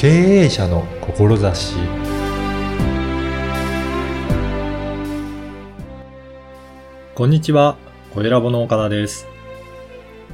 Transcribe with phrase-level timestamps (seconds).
[0.00, 1.74] 経営者の志
[7.14, 7.76] こんにちは、
[8.14, 9.26] 小ラボの岡田です。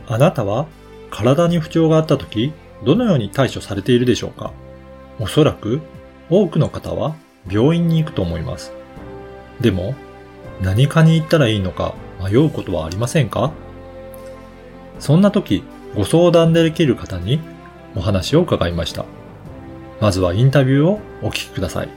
[0.06, 0.68] あなたは
[1.10, 2.52] 体に不調があった時、
[2.84, 4.52] どのように対処されているでしょうか？
[5.18, 5.80] おそらく
[6.30, 7.16] 多くの方は
[7.50, 8.72] 病院に行くと思います。
[9.60, 9.96] でも、
[10.60, 13.50] 何かに行ったらいいのか迷うことはありませんか？
[15.00, 15.64] そんな時、
[15.96, 17.40] ご相談できる方に
[17.96, 19.04] お話を伺いました。
[19.98, 21.88] まずはインタビューをお聞きください。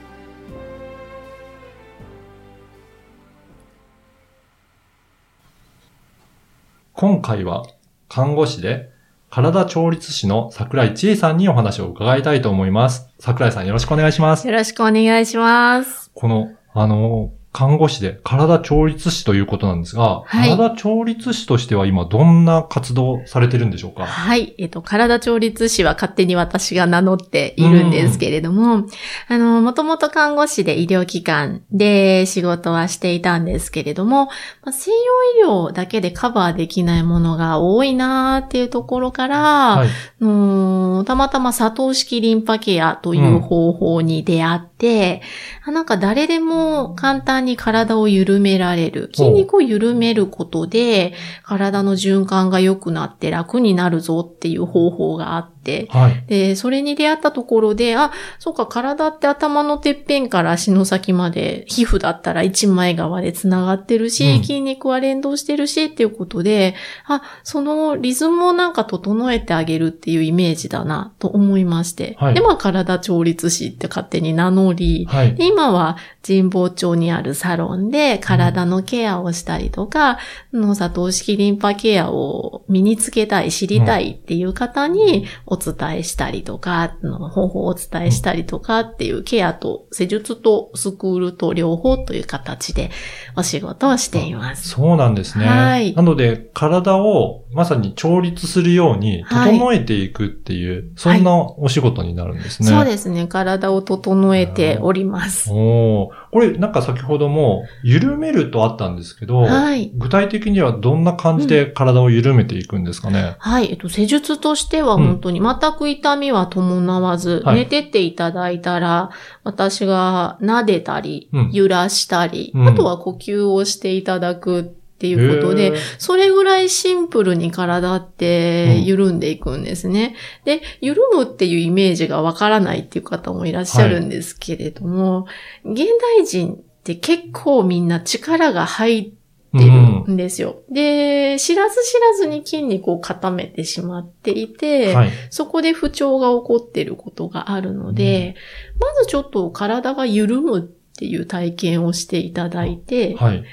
[6.94, 7.64] 今回は
[8.08, 8.90] 看護師で
[9.30, 13.08] 体調律師の桜井千恵さんにお話を伺いたいと思います。
[13.18, 14.46] 桜井さんよろしくお願いします。
[14.46, 16.10] よろしくお願いします。
[16.14, 24.06] この、あの、看護師で体調律師ということなんですが、はい体調律師としては今どんな活動されてるんでしょうか？
[24.06, 24.54] はい。
[24.58, 28.86] えっと、体調律師は勝手に私が名乗っているんですけれども、
[29.28, 34.32] あの、もともと看護師で医療機関で仕事はしていたんですけれども、ま
[34.66, 34.96] あ西洋
[35.44, 39.38] 医療だけでカバーできないものが多いなーっていうところから、
[39.76, 39.88] はい。
[39.88, 45.20] あのーたまたま佐藤式リンパケアという方法に出会って、
[45.64, 49.10] あなんか誰でも簡単に体を緩められる。
[49.14, 51.12] 筋肉を緩めることで、
[51.44, 55.59] 体の循環が良くなって楽になるぞっていう方法があって、
[55.90, 56.24] はい。
[56.26, 66.74] で、それに出会ったところで、あ、そうか、体って頭のてっぺんから足の先まで、皮膚だったら一枚側で繋がってるし、うん筋肉は連動してるしっていうことで、
[67.06, 72.16] あ、そのリズムをなんか整えてあげるっていうイメージだなと思いまして。
[72.18, 75.34] はいで、まあ、体調律師って勝手に名乗り、はい。
[75.34, 80.18] で今は神保町にあるサロンで体のケアをしたりとか、
[80.52, 92.90] の佐藤式リンパケアを身につけたい、知りたいっていう方にお伝えしたりとか、の方法をお伝えしたりとかっていうケアと施術とスクールと両方という形で
[93.36, 94.68] お仕事をしています。
[94.68, 95.46] そうなんですね。
[95.46, 102.68] はいなので、体をまさに調律するようにはい整えていくっていう、そんなお仕事になるんですね。
[102.68, 103.26] そうですね。
[103.26, 105.50] 体を整えております。
[105.50, 109.90] おーこれなんか先ほども、緩めるとあったんですけど、はい。
[109.94, 113.36] 具体的にはどんな感じで体を緩めていくんですかね？
[113.38, 113.70] はい。
[113.70, 119.10] えっと、施術としてはうん本当に全く痛みは伴わず、はい寝てっていただいたら、
[119.42, 130.14] 私が撫でたりうん、揺らしたり、うんあとは呼吸をしていただくっていうことでそれぐらいシンプルに体ってうん緩んでいくんですね。
[130.44, 135.26] で、緩むっていうイメージがわからないっていう方もいらっしゃるんですけれども、
[135.64, 135.86] 現
[136.18, 139.20] 代人って結構みんな力が入って
[139.56, 140.62] ってうんるんですよ。
[140.70, 145.10] で、知らず知らずに筋肉を固めてしまっていて、はい。
[145.30, 148.36] そこで不調が起こっていることがあるので、
[148.78, 153.44] まずちょっと体が緩むっていう体験をしていただいて、はい。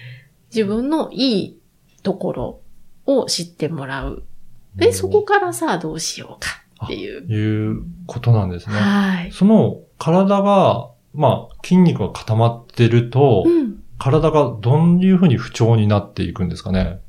[0.54, 1.60] 自分のいい
[2.04, 2.62] ところ
[3.06, 4.24] を知ってもらう。
[4.76, 7.22] で、そこからさあどうしようかっていう。
[7.32, 8.76] いうことなんですね。
[8.76, 9.32] はい。
[9.32, 13.84] その体が、まあ、筋肉が固まってると、うん。
[13.98, 17.00] 体がどういうふうに不調になっていくんですかね？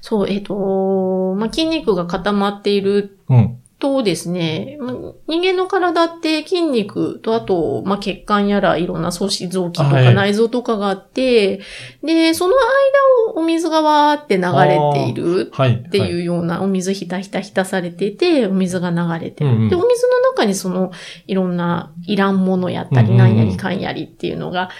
[0.00, 3.60] そう、えっ、と、まあ、筋肉が固まっているうん。
[3.80, 4.92] とですね、ま
[5.26, 11.60] 人間の体って筋肉とあと、まあ、血管やらいろんな組織臓器とはいか内臓とかがあって、
[12.04, 15.84] で、その間をお水がわーって流れているはい。
[15.86, 19.50] っていうような、お水ひたひたひたされていて、お水が流れてる。
[19.50, 20.92] うんうんで、お水の中にその、
[21.26, 24.70] いろんないらんものやったり、なんやりかんやりっていうのが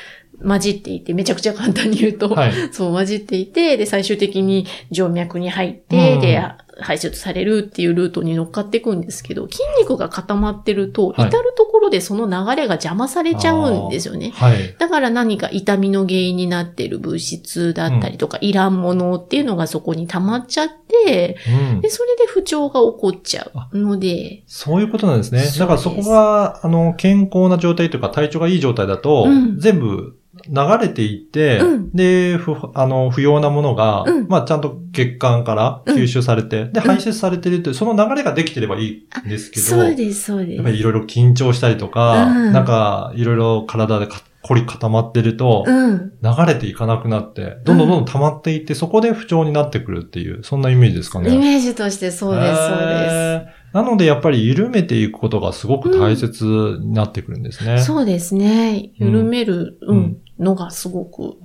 [0.46, 2.52] 混じっていて、めちゃくちゃ簡単に言うと、はい。
[2.72, 6.42] そう、混じっていて、で、最終的に静脈に入って、うんで、
[6.82, 14.32] 排出されるっていうルートに乗っかっていくんですけど、筋肉が固まってると、はい至るところでその流れが邪魔されちゃうんですよね。
[14.34, 14.74] はい。
[14.78, 21.36] だから何か痛みの原因になっている物質だったりとか、いらんものっていうのがそこに溜まっちゃって、
[21.72, 21.91] うんで、。
[21.91, 25.44] それで不調が起こっちゃうので、そういうことなんですね。
[25.59, 40.71] だからそこが、あの、健康な状態というか体調がいい状態だと、うん全部流れていって、うんで、不、あの、不要なものが、うんまあちゃんと血管から吸収されて、で、排出されてるという、その流れができてればいいんですけど、そうです、そうですやっぱ。
[40.71, 46.13] りいろいろ緊張したりとか、うんなんか、いろいろ体でか凝り固まってると、うん。
[46.22, 51.34] 流れていかなくなって、どんどんどんどん溜まっていって、そこで不調になってくるっていう、そんなイメージですかね。
[51.34, 53.60] イメージとしてそうです、そうです。
[53.72, 57.78] なので、やっぱり緩めていくことがすごく大切になってくるんですね。
[57.81, 58.91] そうですね。
[58.97, 61.37] 緩める、ううんん、のがすごく、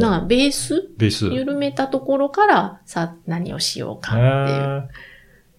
[0.00, 0.88] なベース？
[0.96, 1.26] ベース。
[1.26, 4.88] 緩めたところから、さ、何をしようかっていう。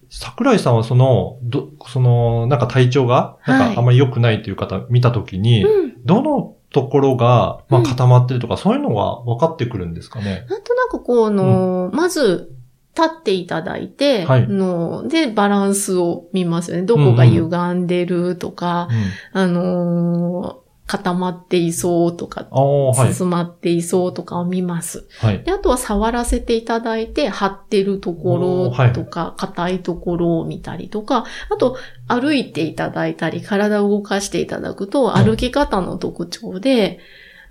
[0.09, 6.05] 桜井さんはその、ど、その、なんか体調が、なんかあんまり良くないという方見たときに、うん。
[6.05, 10.45] どのところが、まあうん固まってるとか、そういうのが分かってくるんですかね？
[10.49, 12.51] なんとなくこう、あの、まず、
[12.97, 16.83] 立っていただいて、はいので、バランスを見ますよね。
[16.83, 18.87] どこが歪んでるとか、
[19.33, 19.41] うん。
[19.41, 23.13] あのー固まっていそうとか、はい。
[23.13, 25.07] 進まっていそうとかを見ます。
[25.19, 25.43] はい。
[25.43, 31.77] で、あとは触らせていただいて、張ってるところとか、硬いところを見たりとか、あと、
[32.07, 36.99] 歩いていただいたり、体を動かしていただくと、はい歩き方の特徴で、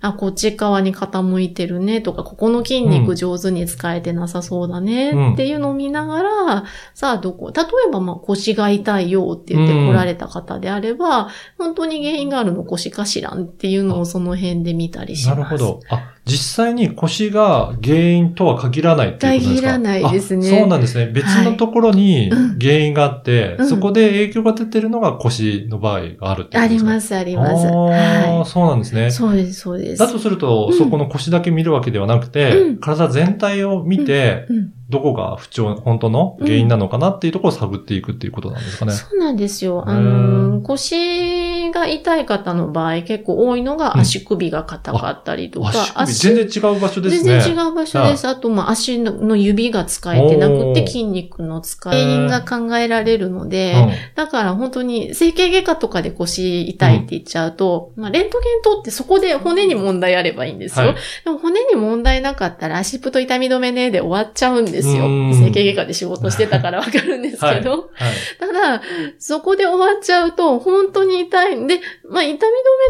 [0.01, 6.63] あ、こっち側に傾いてるねとか、ここの筋肉上手に使えてなさそうだねっていうのを見ながら、
[6.93, 15.39] さあどこ、例えばまあ腰が痛いよって言って来られた方であれば、本当に原因があるの腰かしらんっていうのをその辺で見たりします。
[15.39, 15.79] なるほど。
[15.89, 19.67] あ、実際に腰が原因とは限らないっていうことですか？
[19.67, 21.05] 限らないですねあそうなんですね。
[21.13, 26.89] 別のところにうん原因があって、うんそこで影響が出てるのが腰の場合があるってことあですか？
[26.89, 27.67] りますす、あります。
[27.67, 29.11] ああ、はそうなんですねい。。
[29.11, 29.99] そうです、そうです。
[29.99, 38.93] だとすると、うんそこの腰だけ見るわけではなくて、うん体全体を見て、うんどこが不調、本当の原因なのかなっていうところを探っていくっていうことなんですかね。
[38.93, 39.83] そうなんですよ。
[39.87, 47.39] あへのー、腰が痛い方の場合結構多いのが足首が硬かったりとか、足首、全然違う場所ですね。
[47.41, 48.27] 全然違う場所です。
[48.27, 60.87] あと、まあ、足の指が使えてなくて、筋肉の使い原因が考えられるので、うんだから本当に整形外科とかで腰痛いって言っちゃうと、まあ、レントゲン取ってそこで骨に問題あればいいんですよ。
[60.87, 65.33] はいでも骨に問題なかったら足プと痛み止めねで終わっちゃうんですようん。
[65.33, 67.71] 整形外科で仕事してたからわかるんですけど。
[67.71, 68.13] はい。
[68.39, 68.81] ただ、
[69.19, 71.67] そこで終わっちゃうと、本当に痛い。
[71.67, 72.39] で、まあ、痛み止め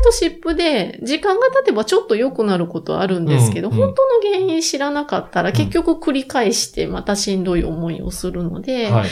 [0.03, 9.09] と湿布で、時間が経てばちょっと良くなることはあるんですけど、うんうん本当の原因知らなかったら、結局繰り返して、またしんどい思いをするので、はい。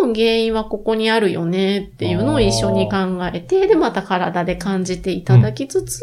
[0.00, 2.96] 多分原因はここにあるよねっていうのを一緒に考
[3.32, 6.00] えて、で、また体で感じていただきつつ、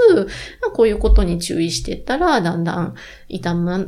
[0.62, 2.96] まあこういうことに注意していったら、だんだん
[3.28, 3.86] 痛む、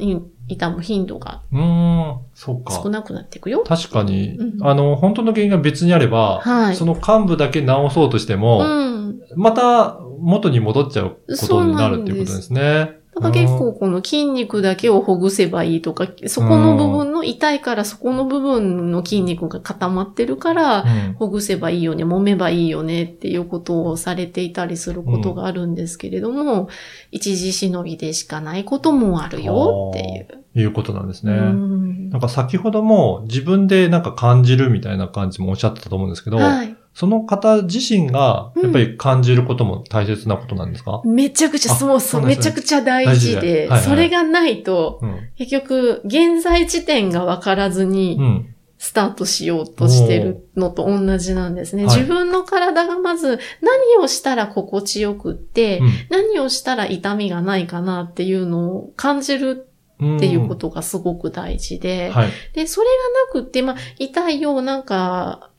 [0.47, 2.89] 痛む頻度がうーん、そうか少。
[2.89, 3.63] なくなっていくよ。
[3.67, 9.19] 確かに、うんあの、本当の原因が別にあれば、はいその幹部だけ直そうとしても、うん。
[9.35, 12.96] また元に戻っちゃうことになるっていうことですね。
[13.17, 26.69] だから結構この筋肉だけをほぐせばいいとか、そこの部分の痛いからそこの部分の筋肉が固まってるから、うん、ほぐせばいいよね、揉めばいいよねっていうことをされていたりすることがあるんですけれども、
[27.09, 30.43] 一時しのぎでしかないこともあるよっていう。
[30.59, 31.33] いうことなんですね。
[31.33, 36.76] うんなんか先ほども自分でなんか感じるみたいな感じもおっしゃってたと思うんですけど、はい。
[36.97, 48.53] その方自身がやっぱり感じることも大切なことなんですか、めちゃくちゃ、あそうそう、めちゃくちゃ大事でで、はいはいそれがないと、うん、結局、現在地点がわからずに、うん。
[48.79, 51.85] スタートしようとしてるのと同じなんですね。
[51.85, 51.95] はい。
[51.95, 55.89] 自分の体がまず何をしたら心地よくって、うん。
[56.11, 59.67] 何をしたら痛みがないかなっていうのを感じる
[59.99, 60.17] うん。
[60.17, 62.29] っていうことがすごく大事で、はい。
[62.53, 62.87] で、それ
[63.33, 65.49] がなくって、まあ、痛いよ、なんか、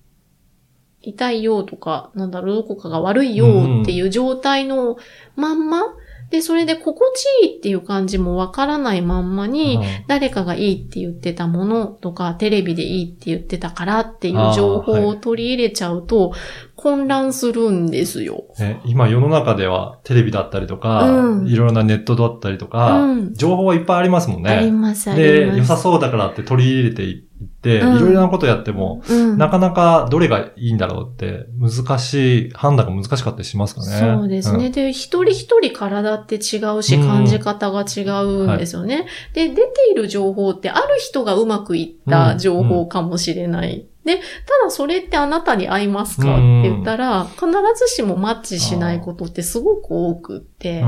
[1.08, 4.96] 痛いよとか、なんだろう、どこかが悪いよっていう状態の
[5.36, 5.82] まんま、
[6.30, 16.32] で、それで心地いいっていう感じもわからないまんまに、誰かがいいって言ってたものとか、テレビでいいって言ってたからっていう情報を取り入れちゃうと、
[16.76, 18.44] 混乱するんですよ。
[18.58, 24.72] ね、今世の中ではテレビだったりとか、うんいろいろなネットだったりとか、うん情報はいっぱいありますもんありね。
[24.72, 25.58] ます、ありで、ます。
[25.58, 27.27] 良さそうだからって取り入れていって、
[27.64, 27.96] うん。
[27.96, 29.38] いろいろなことやっても、うん。
[29.38, 34.16] なかなかどれがいいんだろうって、難しい、判断が難しかったりしますかね。
[34.18, 34.70] そうですね。
[34.70, 39.06] で、一人一人体って違うし、うん感じ方が違うんですよね。
[39.32, 43.86] で、出ている情報って、ある人がうまくいった情報かもしれない。
[44.04, 44.22] で、た
[44.64, 50.84] だそれってあなたに合いますかうんって言ったら、必ずしもマッチしないことってすごく多くって、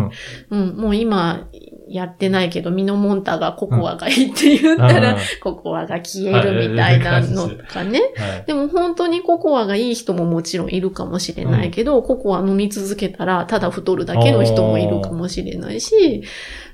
[0.50, 1.46] うん、もう今
[1.90, 5.18] やってないけど、ミノモンタがココアがいいって言ったら、うん。
[5.42, 8.00] ココアが消えるみたいなのとかね。
[8.16, 8.44] はい。
[8.46, 16.22] でも本当にココアがいい人ももちろんいるかもしれないけど、ココア飲み続けたらただ太るだけの人もいるかもしれないし、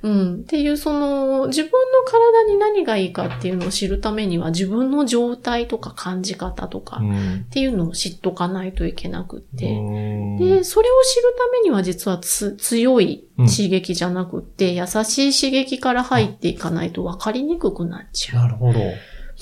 [0.02, 0.34] うん。
[0.36, 1.76] っていうその自分の
[2.06, 9.66] 体に何がいいかっていうのを知るためには自分の状態とか感じ方とかうんっていうのを知っとかないといけなくって。
[9.70, 18.42] うんで、それを知るためには実はつ強い刺激じゃなくって、優しい刺激から入っていかないと分かりにくくなっちゃう。
[18.42, 18.80] なるほど。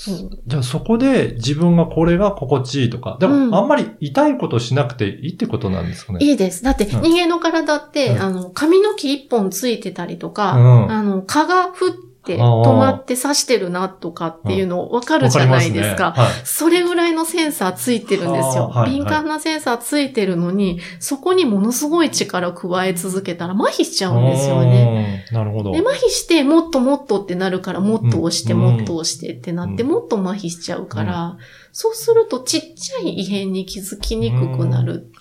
[0.07, 0.11] う。
[0.11, 3.49] んじゃあそこで自分がこれが心地いいとか、でうん。
[3.49, 6.19] もあんまり痛いことしなくていいってことなんですかね。
[6.21, 6.63] いいです。
[6.63, 7.01] だってうん。
[7.01, 8.21] 人間の体って、うん。
[8.21, 10.91] あの、髪の毛一本ついてたりとか、うん。
[10.91, 16.15] あの、蚊がふ、って止まって刺してるなとかっていうのわかるじゃないですか。
[16.43, 18.71] それぐらいのセンサーついてるんですよ。
[18.85, 25.25] 敏感なセンサーついてるのに、そこにものすごい力加え続けたら麻痺しちゃうんですよね。
[25.29, 25.71] うんなるほど。
[25.71, 31.37] で、麻痺して、もっともっとってなるから、もっと押して、うんもっと押してってなって、うんもっと麻痺しちゃうから、
[31.71, 35.11] そうするとちっちゃい異変に気づきにくくなる。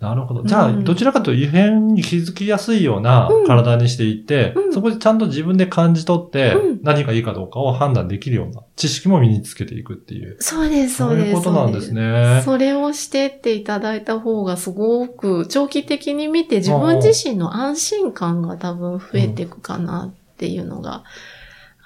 [0.00, 0.42] なるほど。
[0.44, 10.36] じゃあ、うんどちらかというと異変に気づきやすいようなうん体にしていって、うんそこでちゃんと自分で感じ取って、うん何がいいかどうかを判断できるような知識も身につけていくっていう。
[10.40, 11.28] そうです、そそううです。
[11.30, 12.42] いうことなんですそうね。
[12.44, 21.04] それをしてっていただいた方がすごく長期的に見て自分自身の安心感が多分増えていくかなっていうのが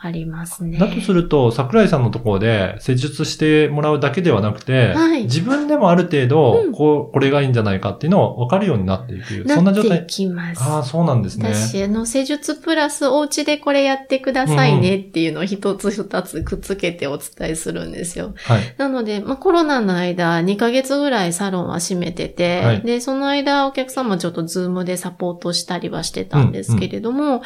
[0.03, 0.79] ありますね。
[0.79, 9.47] だとすると、桜井さんのところで施術してもらうだけではなくて、はい自分でもある程度、うんこう、これがいいんじゃないかっていうのを分かるようになっていく。
[9.47, 10.07] そんな状態。
[10.07, 10.63] きます。
[10.63, 11.53] ああ、そうなんですね。
[11.55, 18.35] 私、あの、施術プラスお家でこれやってくださいねっていうのを一つ二つくっつけてお伝えするんですよ。
[18.37, 18.75] はい。
[18.79, 27.41] なので、まあ、コロナの間、2ヶ月ぐらいサロンは閉めてて、はいで、その間お客様ちょっとズームでサポートしたりはしてたんですけれども、やっ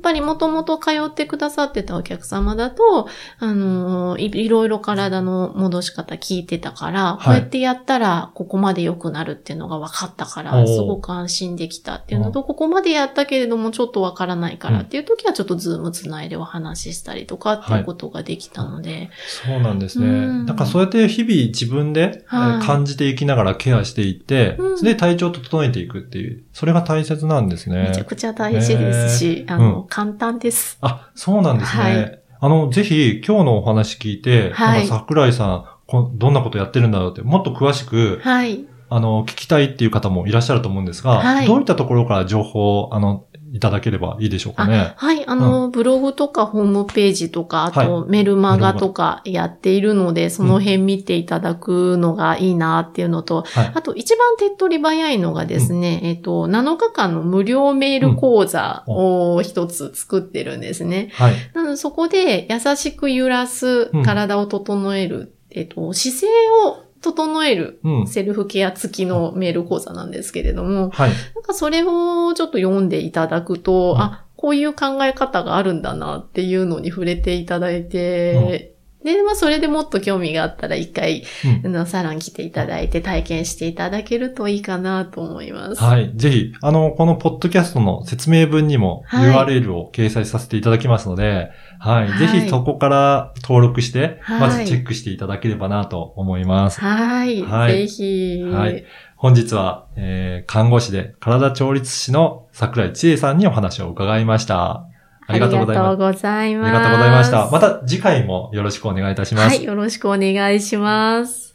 [0.00, 7.24] ぱりもともと通ってくださってたお客様だと、あのい、いろいろ体の戻し方聞いてたから、い。
[7.24, 20.06] こうやってやったらここまで良くなるっていうのが分かったから、すごく安心できたっていうのと、ここまでやったけれどもちょっと分からないからっていう時はちょっとズームつないでお話ししたりとかっていうことができたので、そうなんですね。
[20.06, 20.46] うん。
[20.46, 24.78] なんかそうやって日々自分で、感じていきながらケアしていって、うん。
[24.78, 27.88] それで体調を整えていくっていう、それが大切なんですね。
[27.88, 30.78] めちゃくちゃ大事ですし、あの、簡単です。
[30.80, 31.82] あ、そうなんですね。
[31.82, 32.22] はい。
[32.40, 34.86] あの、ぜひ今日のお話聞いて、はい。
[34.86, 38.66] 桜井さんこどんなことやってるんだろうって、もっと詳しく、はい。
[38.90, 41.46] あの、聞きたいっていう方もいらっしゃると思うんですが、はい。
[41.46, 44.92] どういったところから情報を、あの、いただければいいでしょうかね。
[44.96, 45.26] はい。
[45.26, 53.72] あの、ブログとかホームページとか、あとはメルマガとかやっているので、その辺見ていただくのがいいなっていうのと、はい。
[53.74, 61.10] あと一番手っ取り早いのがですね、えっと、7日間の無料メール講座を一つ作ってるんですね。
[61.14, 61.34] はい。
[61.54, 66.26] なのでそこで優しく揺らすうん、体を整える、えっと、姿勢
[66.66, 68.06] を整えるうん。
[68.06, 71.10] セルフケア付きのメール講座なんですけれども、はい。
[71.34, 78.74] なんかそれをちょっと読んでいただくと、うんあ、こういう考え方があるんだなっていうのに触れていただいて、
[79.04, 81.24] で、まあそれでもっと興味があったら一回、
[81.62, 85.82] うんあのサロン来ていただいて体験していただけるといいかなと思います。
[85.82, 86.12] はい。
[86.16, 92.08] ぜひ、あの、このポッドキャストの説明文にもはい URL を掲載させていただきますので、はい。
[92.08, 96.80] はいぜひそこから登録して、はいまずチェックしていただければなと思います。
[96.80, 97.42] はい。
[97.42, 98.42] はいぜひ。
[98.42, 98.84] はい
[99.18, 104.87] 本日は、えー、看護師で体調律師の桜井千恵さんにお話を伺いました。
[105.30, 105.88] ありがとうございます。
[105.88, 106.66] ありがとうございます。
[106.66, 107.50] ありがとうございました。
[107.50, 109.56] また次回もよろしくお願いいたします。
[109.56, 109.62] はい。
[109.62, 111.54] よろしくお願いします。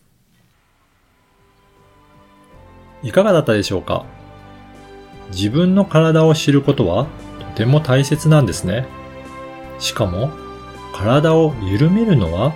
[3.01, 4.05] いかがだったでしょうか？
[5.31, 7.07] 自分の体を知ることは
[7.39, 8.85] とても大切なんですね。
[9.79, 10.29] しかも、
[10.93, 12.53] 体を緩めるのは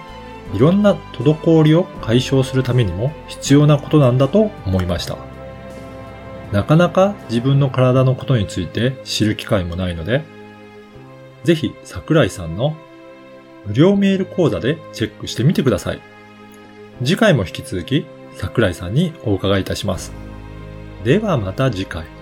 [0.54, 5.18] いろんな滞りを解消するためにも必要なことなんだと思いました。
[6.52, 10.24] なかなか自分の体のことについて知る機会もないので、
[11.48, 12.76] ぜひ桜井さんの
[13.68, 16.02] 無料メール講座でチェックしてみてください。
[17.00, 20.12] 次回も引き続き桜井さんにお伺いいたします。
[21.06, 22.17] ではまた次回。